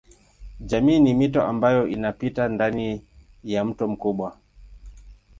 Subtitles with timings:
[0.59, 3.05] Jamii ni mito ambayo inapita ndani
[3.43, 4.37] ya mto mkubwa.